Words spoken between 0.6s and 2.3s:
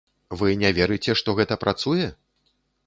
не верыце, што гэта працуе?